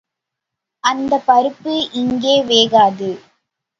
[0.83, 3.11] அந்தப் பருப்பு இங்கே வேகாது.